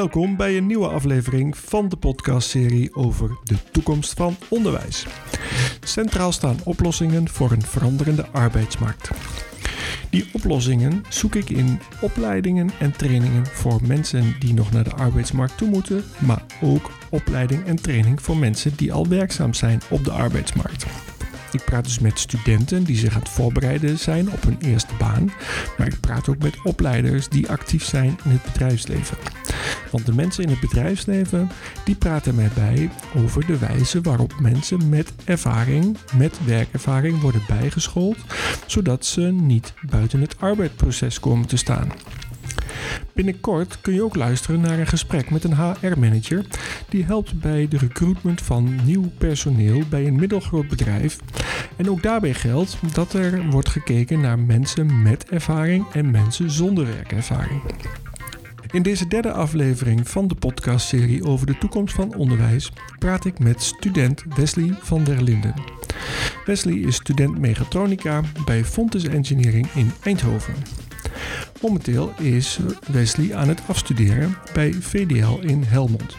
[0.00, 5.06] Welkom bij een nieuwe aflevering van de podcastserie over de toekomst van onderwijs.
[5.80, 9.10] Centraal staan oplossingen voor een veranderende arbeidsmarkt.
[10.10, 15.58] Die oplossingen zoek ik in opleidingen en trainingen voor mensen die nog naar de arbeidsmarkt
[15.58, 20.12] toe moeten, maar ook opleiding en training voor mensen die al werkzaam zijn op de
[20.12, 20.86] arbeidsmarkt.
[21.52, 25.32] Ik praat dus met studenten die zich aan het voorbereiden zijn op hun eerste baan,
[25.78, 29.16] maar ik praat ook met opleiders die actief zijn in het bedrijfsleven.
[29.90, 31.50] Want de mensen in het bedrijfsleven
[31.84, 38.18] die praten mij bij over de wijze waarop mensen met ervaring, met werkervaring worden bijgeschoold,
[38.66, 41.92] zodat ze niet buiten het arbeidsproces komen te staan.
[43.12, 46.44] Binnenkort kun je ook luisteren naar een gesprek met een HR-manager
[46.88, 51.18] die helpt bij de recruitment van nieuw personeel bij een middelgroot bedrijf.
[51.76, 56.86] En ook daarbij geldt dat er wordt gekeken naar mensen met ervaring en mensen zonder
[56.86, 57.62] werkervaring.
[58.70, 63.62] In deze derde aflevering van de podcastserie over de toekomst van onderwijs praat ik met
[63.62, 65.54] student Wesley van der Linden.
[66.44, 70.54] Wesley is student mechatronica bij Fontes Engineering in Eindhoven.
[71.62, 72.58] Momenteel is
[72.92, 76.16] Wesley aan het afstuderen bij VDL in Helmond.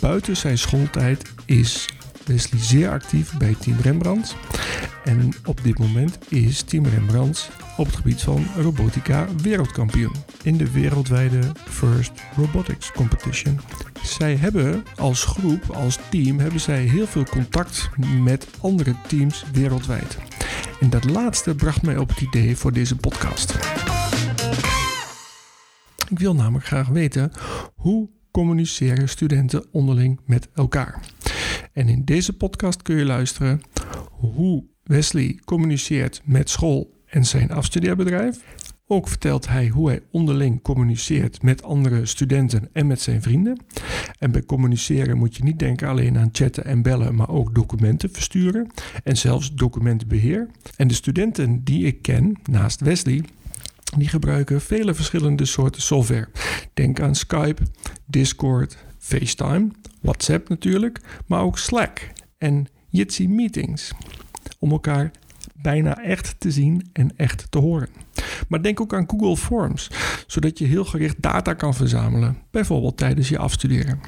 [0.00, 1.88] Buiten zijn schooltijd is
[2.24, 4.36] Wesley zeer actief bij Team Rembrandt.
[5.04, 10.70] En op dit moment is Team Rembrandt op het gebied van robotica wereldkampioen in de
[10.70, 13.60] wereldwijde First Robotics Competition.
[14.02, 17.90] Zij hebben als groep, als team, hebben zij heel veel contact
[18.22, 20.18] met andere teams wereldwijd.
[20.80, 23.54] En dat laatste bracht mij op het idee voor deze podcast.
[26.08, 27.32] Ik wil namelijk graag weten
[27.74, 31.00] hoe communiceren studenten onderling met elkaar.
[31.72, 33.60] En in deze podcast kun je luisteren
[34.10, 38.38] hoe Wesley communiceert met school en zijn afstudeerbedrijf.
[38.88, 43.60] Ook vertelt hij hoe hij onderling communiceert met andere studenten en met zijn vrienden.
[44.18, 48.10] En bij communiceren moet je niet denken alleen aan chatten en bellen, maar ook documenten
[48.10, 48.70] versturen
[49.04, 50.48] en zelfs documentenbeheer.
[50.76, 53.24] En de studenten die ik ken, naast Wesley,
[53.96, 56.28] die gebruiken vele verschillende soorten software.
[56.74, 57.62] Denk aan Skype,
[58.04, 59.68] Discord, FaceTime,
[60.00, 63.92] WhatsApp natuurlijk, maar ook Slack en Jitsi Meetings.
[64.58, 65.10] Om elkaar
[65.54, 67.88] bijna echt te zien en echt te horen.
[68.48, 69.90] Maar denk ook aan Google Forms,
[70.26, 74.00] zodat je heel gericht data kan verzamelen, bijvoorbeeld tijdens je afstuderen.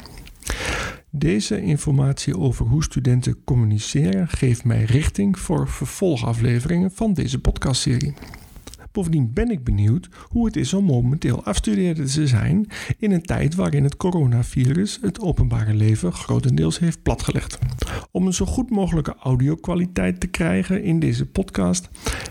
[1.11, 8.15] Deze informatie over hoe studenten communiceren geeft mij richting voor vervolgafleveringen van deze podcastserie.
[8.99, 12.67] Bovendien ben ik benieuwd hoe het is om momenteel afstudeerder te zijn
[12.99, 17.59] in een tijd waarin het coronavirus het openbare leven grotendeels heeft platgelegd.
[18.11, 21.89] Om een zo goed mogelijke audio-kwaliteit te krijgen in deze podcast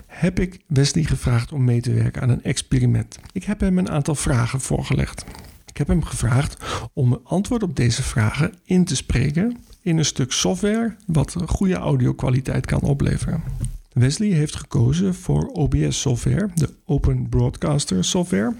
[0.07, 3.19] heb ik Wesley gevraagd om mee te werken aan een experiment.
[3.31, 5.25] Ik heb hem een aantal vragen voorgelegd.
[5.65, 6.57] Ik heb hem gevraagd
[6.93, 11.75] om een antwoord op deze vragen in te spreken in een stuk software wat goede
[11.75, 13.43] audio-kwaliteit kan opleveren.
[13.97, 18.55] Wesley heeft gekozen voor OBS software, de Open Broadcaster software.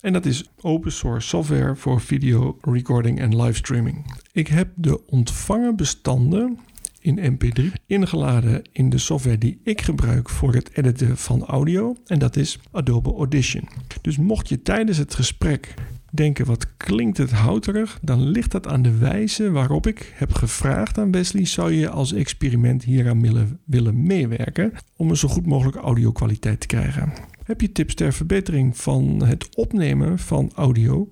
[0.00, 4.14] En dat is open source software voor video recording en livestreaming.
[4.32, 6.58] Ik heb de ontvangen bestanden
[7.00, 11.96] in MP3 ingeladen in de software die ik gebruik voor het editen van audio.
[12.06, 13.68] En dat is Adobe Audition.
[14.00, 15.74] Dus mocht je tijdens het gesprek
[16.10, 20.98] denken wat klinkt het houterig, dan ligt dat aan de wijze waarop ik heb gevraagd
[20.98, 25.80] aan Wesley: zou je als experiment hieraan willen, willen meewerken om een zo goed mogelijke
[25.80, 27.12] audio kwaliteit te krijgen?
[27.44, 31.10] Heb je tips ter verbetering van het opnemen van audio?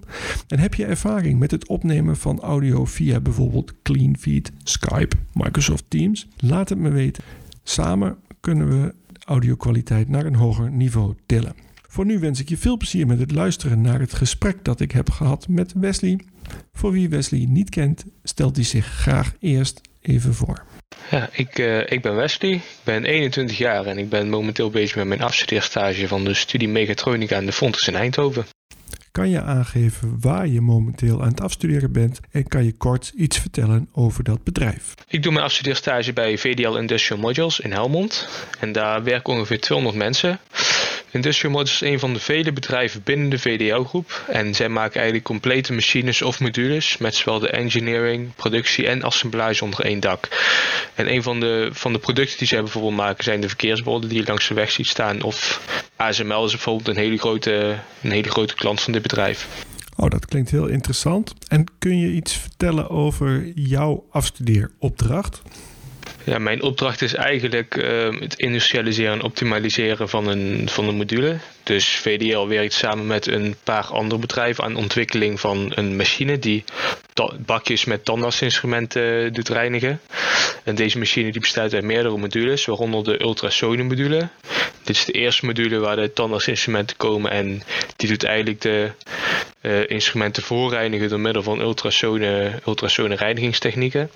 [0.49, 6.29] En heb je ervaring met het opnemen van audio via bijvoorbeeld CleanFeed, Skype, Microsoft Teams?
[6.37, 7.25] Laat het me weten.
[7.63, 11.55] Samen kunnen we audio-kwaliteit naar een hoger niveau tillen.
[11.89, 14.93] Voor nu wens ik je veel plezier met het luisteren naar het gesprek dat ik
[14.93, 16.21] heb gehad met Wesley.
[16.73, 20.65] Voor wie Wesley niet kent, stelt hij zich graag eerst even voor.
[21.11, 24.97] Ja, ik, uh, ik ben Wesley, ik ben 21 jaar en ik ben momenteel bezig
[24.97, 28.47] met mijn afstudeerstage van de studie Mechatronica aan de Fontes in Eindhoven.
[29.17, 33.39] Kan je aangeven waar je momenteel aan het afstuderen bent en kan je kort iets
[33.39, 34.95] vertellen over dat bedrijf?
[35.09, 38.29] Ik doe mijn afstudeerstage bij VDL Industrial Modules in Helmond
[38.61, 40.39] en daar werken ongeveer 200 mensen.
[41.17, 44.25] Industrial Models is een van de vele bedrijven binnen de VDL-groep.
[44.29, 49.65] En zij maken eigenlijk complete machines of modules met zowel de engineering, productie en assemblage
[49.65, 50.29] onder één dak.
[50.95, 54.19] En een van de, van de producten die zij bijvoorbeeld maken zijn de verkeersborden die
[54.19, 55.23] je langs de weg ziet staan.
[55.23, 55.61] Of
[55.97, 59.49] ASML is bijvoorbeeld een hele grote, een hele grote klant van dit bedrijf.
[59.97, 61.33] Oh, dat klinkt heel interessant.
[61.49, 65.43] En kun je iets vertellen over jouw afstudeeropdracht?
[66.27, 71.37] Ja, mijn opdracht is eigenlijk uh, het industrialiseren en optimaliseren van een, van een module.
[71.67, 76.65] Dus VDL werkt samen met een paar andere bedrijven aan ontwikkeling van een machine die
[77.39, 80.01] bakjes met tandartsinstrumenten doet reinigen.
[80.65, 84.29] En deze machine die bestaat uit meerdere modules, waaronder de ultrasone module.
[84.85, 87.63] Dit is de eerste module waar de tandartsinstrumenten komen en
[87.97, 88.91] die doet eigenlijk de
[89.63, 94.11] uh, instrumenten voorreinigen door middel van ultrasone, ultrasone reinigingstechnieken.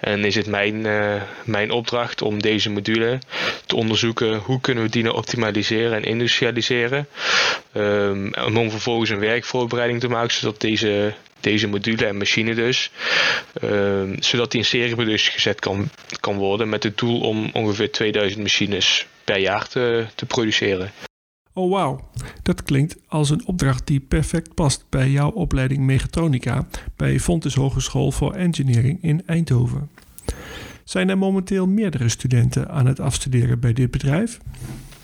[0.00, 3.18] En is het mijn, uh, mijn opdracht om deze module
[3.66, 6.71] te onderzoeken hoe kunnen we die nou optimaliseren en industrialiseren.
[7.74, 12.90] Um, om vervolgens een werkvoorbereiding te maken zodat deze, deze module en machine dus,
[13.62, 15.88] um, zodat die in serieproductie gezet kan,
[16.20, 20.90] kan worden met het doel om ongeveer 2000 machines per jaar te, te produceren.
[21.54, 22.10] Oh wauw,
[22.42, 26.66] dat klinkt als een opdracht die perfect past bij jouw opleiding Mechatronica
[26.96, 29.90] bij Fontes Hogeschool voor Engineering in Eindhoven.
[30.84, 34.38] Zijn er momenteel meerdere studenten aan het afstuderen bij dit bedrijf?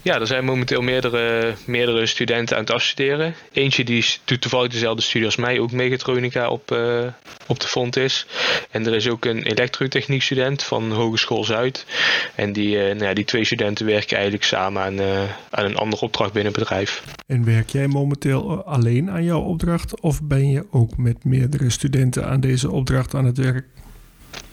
[0.09, 3.35] Ja, er zijn momenteel meerdere, meerdere studenten aan het afstuderen.
[3.53, 7.07] Eentje die doet toevallig dezelfde studie als mij, ook mechatronica op, uh,
[7.47, 8.27] op de fond is.
[8.71, 11.87] En er is ook een elektrotechniek student van Hogeschool Zuid.
[12.35, 15.77] En die, uh, nou ja, die twee studenten werken eigenlijk samen aan, uh, aan een
[15.77, 17.05] andere opdracht binnen het bedrijf.
[17.27, 22.27] En werk jij momenteel alleen aan jouw opdracht of ben je ook met meerdere studenten
[22.27, 23.65] aan deze opdracht aan het werk?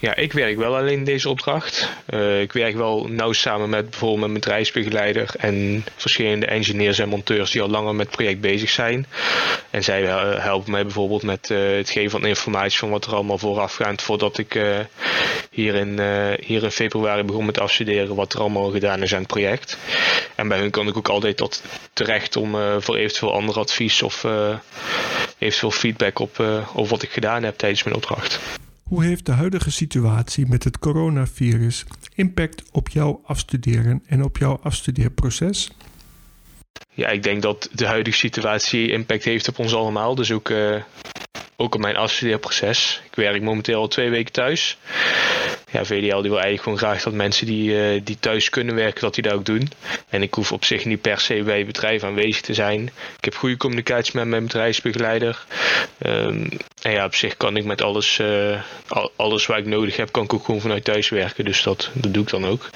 [0.05, 1.89] Ja, ik werk wel alleen deze opdracht.
[2.09, 7.51] Uh, ik werk wel nauw samen met bijvoorbeeld mijn bedrijfsbegeleider en verschillende engineers en monteurs
[7.51, 9.05] die al langer met het project bezig zijn.
[9.69, 13.13] En zij uh, helpen mij bijvoorbeeld met uh, het geven van informatie van wat er
[13.13, 14.59] allemaal voorafgaand voordat ik
[15.51, 15.99] hier, in,
[16.41, 19.77] hier in februari begon met afstuderen wat er allemaal gedaan is aan het project.
[20.35, 21.61] En bij hun kan ik ook altijd tot
[21.93, 24.25] terecht om voor eventueel ander advies of
[25.37, 26.43] eventueel feedback op,
[26.73, 28.39] op wat ik gedaan heb tijdens mijn opdracht.
[28.89, 31.85] Hoe heeft de huidige situatie met het coronavirus
[32.15, 35.71] impact op jouw afstuderen en op jouw afstudeerproces?
[36.89, 40.15] Ja, ik denk dat de huidige situatie impact heeft op ons allemaal.
[40.15, 40.81] Dus ook, uh,
[41.55, 43.01] ook op mijn afstudeerproces.
[43.05, 44.77] Ik werk momenteel al twee weken thuis
[45.75, 49.01] ja, VDL die wil eigenlijk gewoon graag dat mensen die, uh, die thuis kunnen werken,
[49.01, 49.69] dat die dat ook doen.
[50.09, 52.81] En ik hoef op zich niet per se bij bedrijf aanwezig te zijn.
[53.17, 55.45] Ik heb goede communicatie met mijn bedrijfsbegeleider.
[56.05, 56.49] Um,
[56.81, 58.61] en ja, op zich kan ik met alles, uh,
[59.15, 61.45] alles waar ik nodig heb, kan ik ook gewoon vanuit thuis werken.
[61.45, 62.69] Dus dat, dat doe ik dan ook.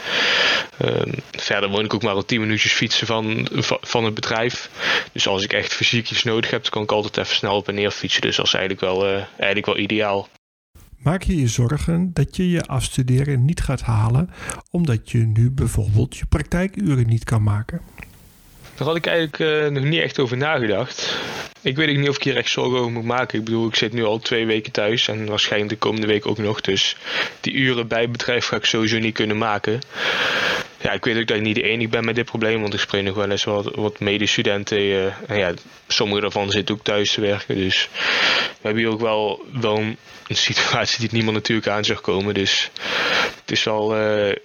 [0.85, 3.47] Um, verder woon ik ook maar al 10 minuutjes fietsen van,
[3.81, 4.69] van het bedrijf.
[5.11, 7.67] Dus als ik echt fysiek iets nodig heb, dan kan ik altijd even snel op
[7.67, 8.21] en neer fietsen.
[8.21, 10.27] Dus dat is eigenlijk wel, uh, eigenlijk wel ideaal.
[10.99, 14.29] Maak je je zorgen dat je je afstuderen niet gaat halen
[14.71, 17.81] omdat je nu bijvoorbeeld je praktijkuren niet kan maken?
[18.75, 21.17] Daar had ik eigenlijk uh, nog niet echt over nagedacht.
[21.61, 23.39] Ik weet ook niet of ik hier echt zorgen over moet maken.
[23.39, 26.37] Ik bedoel, ik zit nu al twee weken thuis en waarschijnlijk de komende week ook
[26.37, 26.61] nog.
[26.61, 26.95] Dus
[27.41, 29.79] die uren bij bedrijf ga ik sowieso niet kunnen maken.
[30.81, 32.79] Ja, ik weet ook dat ik niet de enige ben met dit probleem, want ik
[32.79, 34.79] spreek nog wel eens wat, wat medestudenten.
[34.79, 35.53] Uh, en ja,
[35.87, 37.55] sommige daarvan zitten ook thuis te werken.
[37.55, 37.89] Dus
[38.61, 39.97] we hebben hier ook wel, wel een
[40.27, 42.33] situatie die niemand natuurlijk aan zag komen.
[42.33, 42.71] Dus
[43.39, 44.35] het is wel uh,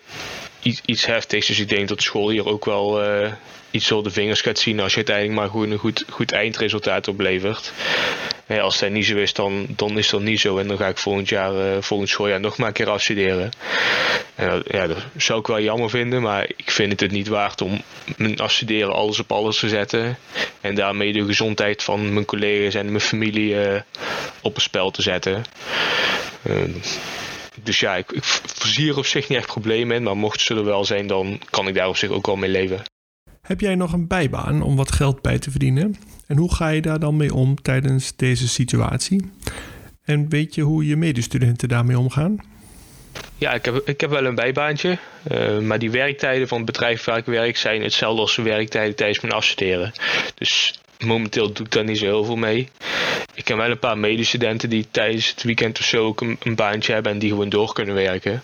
[0.63, 1.47] iets, iets heftigs.
[1.47, 3.33] Dus ik denk dat school hier ook wel uh,
[3.71, 7.09] iets op de vingers gaat zien als je uiteindelijk maar gewoon een goed, goed eindresultaat
[7.09, 7.73] oplevert.
[8.49, 10.59] Als dat niet zo is, dan, dan is dat niet zo.
[10.59, 13.51] En dan ga ik volgend jaar, uh, volgend schooljaar nog maar een keer afstuderen.
[14.35, 17.61] En, ja, dat zou ik wel jammer vinden, maar ik vind het het niet waard
[17.61, 17.83] om
[18.17, 20.19] mijn afstuderen alles op alles te zetten.
[20.61, 23.81] En daarmee de gezondheid van mijn collega's en mijn familie uh,
[24.41, 25.45] op een spel te zetten.
[26.43, 26.63] Uh,
[27.63, 28.25] dus ja, ik, ik
[28.65, 31.41] zie er op zich niet echt problemen in, maar mocht ze er wel zijn, dan
[31.51, 32.83] kan ik daar op zich ook wel mee leven.
[33.45, 35.97] Heb jij nog een bijbaan om wat geld bij te verdienen?
[36.27, 39.31] En hoe ga je daar dan mee om tijdens deze situatie?
[40.05, 42.37] En weet je hoe je medestudenten daarmee omgaan?
[43.39, 44.99] Ja, ik heb, ik heb wel een bijbaantje.
[45.33, 48.97] Uh, maar die werktijden van het bedrijf waar ik werk zijn hetzelfde als de werktijden
[48.97, 49.93] tijdens mijn afstuderen.
[50.35, 52.69] Dus momenteel doe ik daar niet zo heel veel mee.
[53.35, 56.55] Ik ken wel een paar medestudenten die tijdens het weekend of zo ook een, een
[56.55, 58.43] baantje hebben en die gewoon door kunnen werken.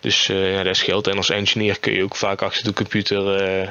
[0.00, 1.06] Dus uh, ja, dat scheelt.
[1.06, 3.68] En als engineer kun je ook vaak achter de computer uh,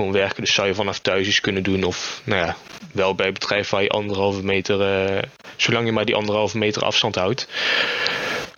[0.00, 0.42] gewoon werken.
[0.42, 1.84] Dus zou je vanaf thuis iets kunnen doen.
[1.84, 2.56] Of nou ja,
[2.92, 5.22] wel bij bedrijf waar je anderhalve meter, uh,
[5.56, 7.48] zolang je maar die anderhalve meter afstand houdt.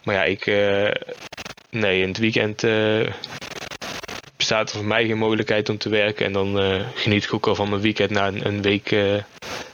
[0.03, 0.47] Maar ja, ik,
[1.71, 2.67] nee, in het weekend
[4.37, 6.27] bestaat er voor mij geen mogelijkheid om te werken.
[6.27, 9.23] En dan geniet ik ook al van mijn weekend na een, week aan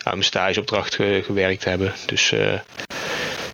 [0.03, 1.93] mijn stageopdracht ge gewerkt hebben.
[2.07, 2.33] Dus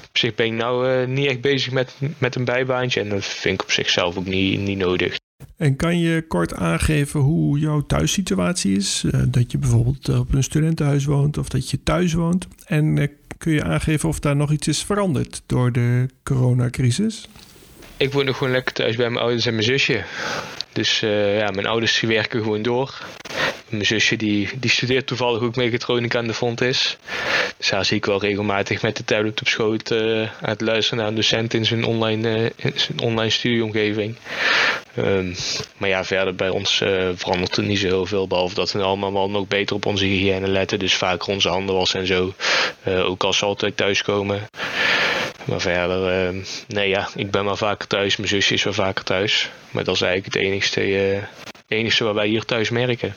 [0.08, 3.00] op zich ben ik nou niet echt bezig met, met een bijbaantje.
[3.00, 5.16] En dat vind ik op zichzelf ook niet, niet nodig.
[5.64, 9.04] En kan je kort aangeven hoe jouw thuissituatie is?
[9.26, 12.46] dat je bijvoorbeeld op een studentenhuis woont of dat je thuis woont.
[12.66, 17.28] En kun je aangeven of daar nog iets is veranderd door de coronacrisis?
[17.96, 20.04] ik woon nog gewoon lekker thuis bij mijn ouders en mijn zusje.
[20.72, 22.98] Dus ja, mijn ouders werken gewoon door.
[23.68, 26.98] Mijn zusje die, die studeert toevallig ook mechatronica aan de Font is.
[27.56, 31.08] Dus daar zie ik wel regelmatig met de tablet op schoot aan het luisteren naar
[31.08, 34.16] een docent in zijn online, uh, in zijn online studieomgeving.
[34.98, 35.34] Um,
[35.76, 38.26] maar ja, verder bij ons uh, verandert er niet zo heel veel.
[38.26, 40.78] Behalve dat we allemaal wel nog beter op onze hygiëne letten.
[40.78, 42.34] Dus vaker onze handen wassen en zo.
[42.84, 44.48] ook als ze altijd thuiskomen.
[45.44, 48.16] Maar verder, uh, nee ja, ik ben maar vaker thuis.
[48.16, 49.50] Mijn zusje is wel vaker thuis.
[49.70, 51.22] Maar dat is eigenlijk het enigste, uh,
[51.66, 53.14] enigste wat wij hier thuis merken.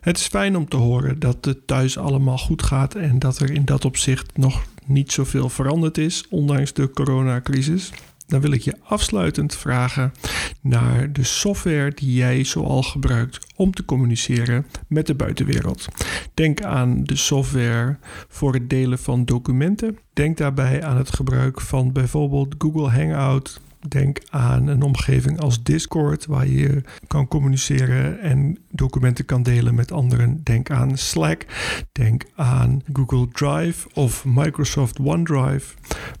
[0.00, 3.50] Het is fijn om te horen dat het thuis allemaal goed gaat en dat er
[3.50, 7.90] in dat opzicht nog niet zoveel veranderd is, ondanks de coronacrisis.
[8.28, 10.12] Dan wil ik je afsluitend vragen
[10.60, 15.88] naar de software die jij zoal gebruikt om te communiceren met de buitenwereld.
[16.34, 19.98] Denk aan de software voor het delen van documenten.
[20.12, 26.26] Denk daarbij aan het gebruik van bijvoorbeeld Google Hangout, Denk aan een omgeving als Discord,
[26.26, 30.40] waar je kan communiceren en documenten kan delen met anderen.
[30.42, 31.46] Denk aan Slack.
[31.92, 35.74] Denk aan Google Drive of Microsoft OneDrive.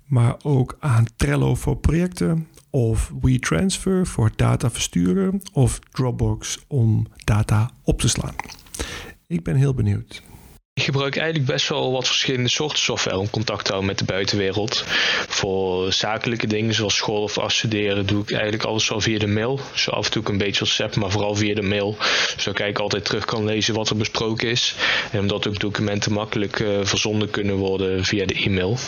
[0.06, 2.46] Maar ook aan Trello voor projecten.
[2.70, 5.40] Of WeTransfer voor data versturen.
[5.52, 8.34] Of Dropbox om data op te slaan.
[9.26, 10.22] Ik ben heel benieuwd.
[10.78, 14.04] Ik gebruik eigenlijk best wel wat verschillende soorten software om contact te houden met de
[14.04, 14.84] buitenwereld.
[15.28, 19.60] Voor zakelijke dingen zoals school of afstuderen doe ik eigenlijk alles wel via de mail.
[19.74, 21.96] Zo af en toe een beetje WhatsApp, maar vooral via de mail.
[22.36, 24.74] Zodat ik altijd terug kan lezen wat er besproken is.
[25.10, 28.78] En omdat ook documenten makkelijk uh, verzonden kunnen worden via de e-mail.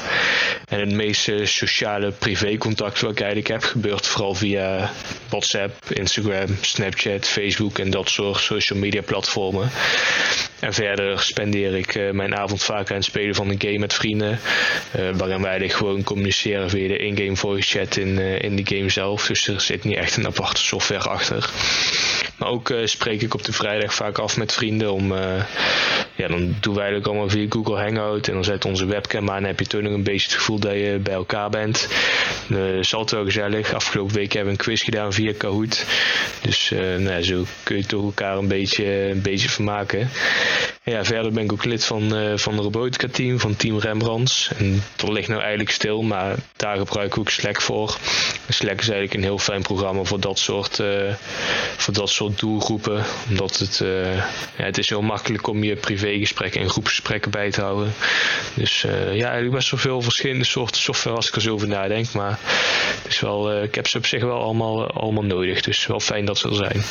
[0.69, 4.93] En het meeste sociale privécontact wat ik eigenlijk heb gebeurt vooral via
[5.29, 9.71] WhatsApp, Instagram, Snapchat, Facebook en dat soort social media platformen.
[10.61, 13.95] En verder spendeer ik uh, mijn avond vaak aan het spelen van een game met
[13.95, 14.39] vrienden.
[14.99, 18.91] Uh, waarin wij gewoon communiceren via de in-game voice chat in, uh, in de game
[18.91, 19.27] zelf.
[19.27, 21.51] Dus er zit niet echt een aparte software achter.
[22.37, 25.13] Maar ook spreek ik op de vrijdag vaak af met vrienden om
[26.21, 28.29] ja, dan doen wij eigenlijk allemaal via Google Hangout.
[28.29, 30.59] En dan zet onze webcam aan en heb je toch nog een beetje het gevoel
[30.59, 31.89] dat je bij elkaar bent.
[32.49, 33.75] Uh, is altijd wel gezellig.
[33.75, 35.87] Afgelopen week hebben we een quiz gedaan via Kahoot.
[36.43, 40.09] Dus uh, nou, zo kun je toch elkaar een beetje, een beetje vermaken.
[40.83, 44.51] Ja, verder ben ik ook lid van, uh, van de robotica team, van Team Rembrandts.
[44.59, 47.97] En dat ligt nou eigenlijk stil, maar daar gebruik ik ook Slack voor.
[48.49, 51.15] Slack is eigenlijk een heel fijn programma voor dat soort, uh,
[51.77, 53.05] voor dat soort doelgroepen.
[53.29, 53.83] Omdat het,
[54.57, 57.93] ja, het is heel makkelijk om je privé gesprekken en groepsgesprekken bij te houden.
[58.55, 61.69] Dus uh, ja, eigenlijk best wel veel verschillende soorten software als ik er zo over
[61.69, 62.13] nadenk.
[62.13, 62.39] Maar
[63.03, 65.61] het is wel, uh, ik heb ze op zich wel allemaal, allemaal nodig.
[65.61, 66.83] Dus wel fijn dat ze er zijn.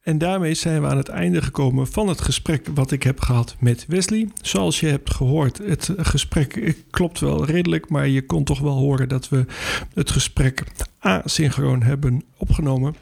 [0.00, 3.56] En daarmee zijn we aan het einde gekomen van het gesprek wat ik heb gehad
[3.58, 4.28] met Wesley.
[4.42, 9.08] Zoals je hebt gehoord, het gesprek klopt wel redelijk, maar je kon toch wel horen
[9.08, 9.44] dat we
[9.94, 10.64] het gesprek
[10.98, 12.94] asynchroon hebben opgenomen.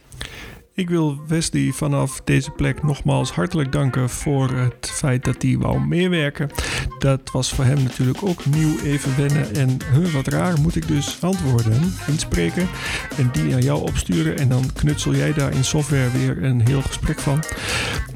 [0.78, 5.80] Ik wil Wesley vanaf deze plek nogmaals hartelijk danken voor het feit dat hij wou
[5.80, 6.50] meewerken.
[6.99, 9.54] Dat was voor hem natuurlijk ook nieuw even wennen.
[9.54, 12.68] En huh, wat raar moet ik dus antwoorden inspreken
[13.16, 14.38] en die aan jou opsturen.
[14.38, 17.42] En dan knutsel jij daar in software weer een heel gesprek van.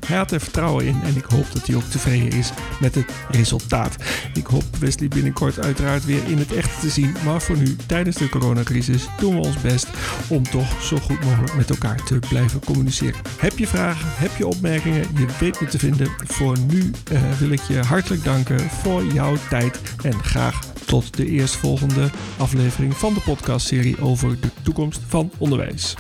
[0.07, 3.13] Hij had er vertrouwen in en ik hoop dat hij ook tevreden is met het
[3.31, 3.97] resultaat.
[4.35, 7.17] Ik hoop Wesley binnenkort uiteraard weer in het echt te zien.
[7.25, 9.89] Maar voor nu, tijdens de coronacrisis, doen we ons best
[10.29, 13.21] om toch zo goed mogelijk met elkaar te blijven communiceren.
[13.39, 16.09] Heb je vragen, heb je opmerkingen, je weet me te vinden.
[16.25, 21.27] Voor nu uh, wil ik je hartelijk danken voor jouw tijd en graag tot de
[21.27, 25.97] eerstvolgende aflevering van de podcastserie over de toekomst van onderwijs.